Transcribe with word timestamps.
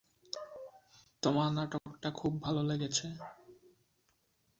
তোমার 1.23 1.49
নাটকটা 1.51 2.09
খুব 2.11 2.31
ভালো 2.41 2.61
লেগেছে। 2.63 3.05